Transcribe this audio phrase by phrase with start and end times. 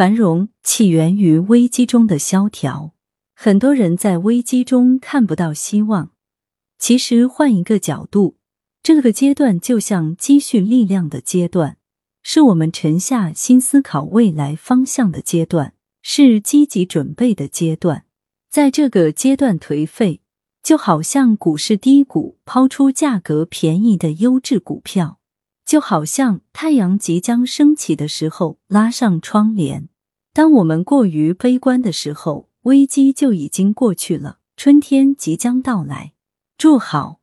[0.00, 2.94] 繁荣起源于危机中的萧条。
[3.34, 6.12] 很多人在危机中看不到希望，
[6.78, 8.38] 其实换一个角度，
[8.82, 11.76] 这个阶段就像积蓄力量的阶段，
[12.22, 18.06] 是我们沉下心思考未来方向的阶段，是积极准备的阶段。
[18.48, 20.22] 在这个阶段颓废，
[20.62, 25.18] 就好像股市低谷，抛出价格便宜的优质股票，
[25.66, 29.89] 就好像太阳即将升起的时候拉上窗帘。
[30.32, 36.12] 当我们过于悲观的时候，危机就已经过去了，春天即将到来。
[36.56, 37.19] 祝好。